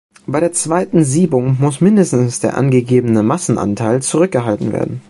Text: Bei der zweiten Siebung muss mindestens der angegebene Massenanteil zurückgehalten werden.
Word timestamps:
Bei 0.25 0.39
der 0.39 0.51
zweiten 0.51 1.03
Siebung 1.03 1.57
muss 1.59 1.79
mindestens 1.79 2.39
der 2.39 2.57
angegebene 2.57 3.21
Massenanteil 3.21 4.01
zurückgehalten 4.01 4.73
werden. 4.73 4.99